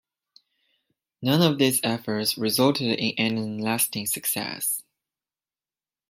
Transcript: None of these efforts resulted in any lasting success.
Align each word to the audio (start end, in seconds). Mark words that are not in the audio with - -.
None 1.21 1.43
of 1.43 1.59
these 1.59 1.79
efforts 1.83 2.35
resulted 2.35 2.97
in 2.97 3.13
any 3.19 3.61
lasting 3.61 4.07
success. 4.07 4.81